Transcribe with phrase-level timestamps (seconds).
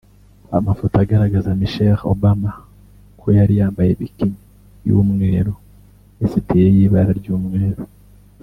[0.57, 2.49] Amafoto agaragaza Michelle Obama
[3.19, 4.37] ko yari yambaye bikini
[4.87, 5.53] y’umweru
[6.17, 7.83] n’isutiye y’ibara ry’umweru